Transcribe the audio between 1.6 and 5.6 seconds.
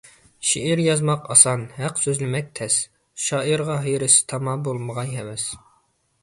ھەق سۆزلىمەك تەس، شائىرغا ھېرىس تاما بولمىغاي ھەۋەس.